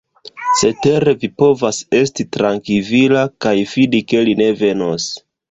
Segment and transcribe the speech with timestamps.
[0.59, 5.09] Cetere vi povas esti trankvila, kaj fidi ke li ne venos.